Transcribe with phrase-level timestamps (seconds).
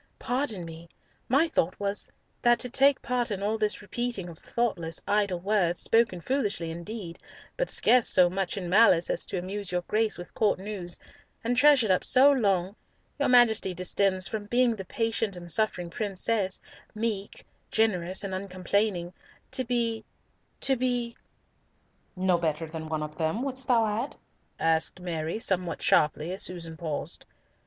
[0.17, 0.89] "Pardon me.
[1.29, 2.09] My thought was
[2.41, 7.19] that to take part in all this repeating of thoughtless, idle words, spoken foolishly indeed,
[7.55, 10.97] but scarce so much in malice as to amuse your Grace with Court news,
[11.43, 12.75] and treasured up so long,
[13.19, 16.59] your Majesty descends from being the patient and suffering princess,
[16.95, 19.13] meek, generous, and uncomplaining,
[19.51, 21.15] to be—to be—"
[22.15, 24.15] "No better than one of them, wouldst thou add?"
[24.59, 27.23] asked Mary, somewhat sharply, as Susan paused.